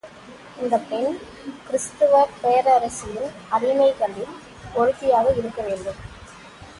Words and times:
இந்தப் 0.57 0.85
புெண் 0.87 1.17
கிறிஸ்துவப் 1.67 2.33
பேரரசரின் 2.41 3.29
அடிமைகளில் 3.51 4.33
ஒருத்தியாக 4.75 5.35
இருக்க 5.35 5.61
வேண்டும். 5.61 6.01